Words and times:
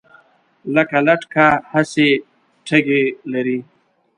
لکه 0.75 0.97
لټکه 1.07 1.47
هسې 1.71 2.07
ټګي 2.67 3.03
لري 3.33 3.59